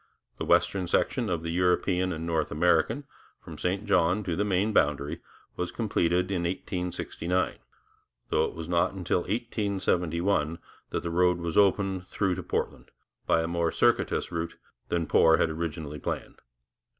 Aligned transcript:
The 0.39 0.45
western 0.45 0.87
section 0.87 1.29
of 1.29 1.43
the 1.43 1.51
European 1.51 2.11
and 2.11 2.25
North 2.25 2.49
American, 2.49 3.03
from 3.39 3.59
St 3.59 3.85
John 3.85 4.23
to 4.23 4.35
the 4.35 4.43
Maine 4.43 4.73
boundary, 4.73 5.21
was 5.55 5.71
completed 5.71 6.31
in 6.31 6.41
1869, 6.41 7.59
though 8.29 8.45
it 8.45 8.55
was 8.55 8.67
not 8.67 8.93
until 8.93 9.19
1871 9.19 10.57
that 10.89 11.03
the 11.03 11.11
road 11.11 11.37
was 11.37 11.55
opened 11.55 12.07
through 12.07 12.33
to 12.33 12.41
Portland 12.41 12.89
by 13.27 13.43
a 13.43 13.47
more 13.47 13.71
circuitous 13.71 14.31
route 14.31 14.55
than 14.89 15.05
Poor 15.05 15.37
had 15.37 15.51
originally 15.51 15.99
planned. 15.99 16.39